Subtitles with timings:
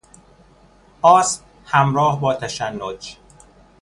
[1.01, 3.17] آسم همراه با تشنج